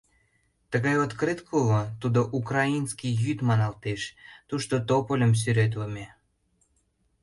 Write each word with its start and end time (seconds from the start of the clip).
Тыгай 0.71 0.95
открытке 1.07 1.51
уло, 1.61 1.81
тудо 2.01 2.19
«Украинский 2.39 3.13
йӱд» 3.23 3.39
маналтеш, 3.47 4.01
тушто 4.49 4.75
топольым 4.89 5.33
сӱретлыме. 5.41 6.05